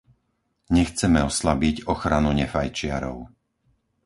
[0.77, 3.17] Nechceme oslabiť ochranu nefajčiarov.